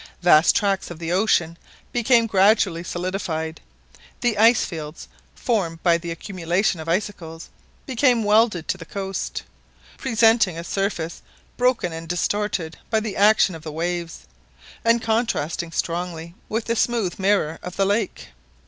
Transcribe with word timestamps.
Vast 0.23 0.55
tracts 0.55 0.89
of 0.89 0.97
the 0.97 1.11
ocean 1.11 1.59
became 1.91 2.25
gradually 2.25 2.83
solidified, 2.83 3.61
the 4.21 4.35
ice 4.35 4.65
fields, 4.65 5.07
formed 5.35 5.83
by 5.83 5.95
the 5.99 6.09
accumulation 6.09 6.79
of 6.79 6.89
icicles, 6.89 7.49
became 7.85 8.23
welded 8.23 8.67
to 8.67 8.79
the 8.79 8.85
coast, 8.85 9.43
presenting 9.99 10.57
a 10.57 10.63
surface 10.63 11.21
broken 11.55 11.93
and 11.93 12.09
distorted 12.09 12.79
by 12.89 12.99
the 12.99 13.15
action 13.15 13.53
of 13.53 13.61
the 13.61 13.71
waves, 13.71 14.21
and 14.83 15.03
contrasting 15.03 15.71
strongly 15.71 16.33
with 16.49 16.65
the 16.65 16.75
smooth 16.75 17.19
mirror 17.19 17.59
of 17.61 17.75
the 17.75 17.85
lake. 17.85 18.29